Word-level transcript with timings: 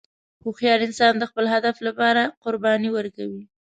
هوښیار 0.43 0.79
انسان 0.87 1.13
د 1.17 1.23
خپل 1.29 1.45
هدف 1.53 1.75
لپاره 1.87 2.21
قرباني 2.43 2.89
ورکوي. 2.93 3.43